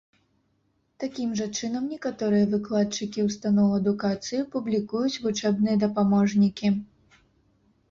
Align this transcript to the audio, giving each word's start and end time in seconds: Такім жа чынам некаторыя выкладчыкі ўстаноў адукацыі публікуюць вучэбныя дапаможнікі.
Такім 1.01 1.29
жа 1.41 1.45
чынам 1.59 1.83
некаторыя 1.95 2.47
выкладчыкі 2.55 3.27
ўстаноў 3.29 3.69
адукацыі 3.79 4.41
публікуюць 4.57 5.21
вучэбныя 5.29 5.75
дапаможнікі. 5.87 6.67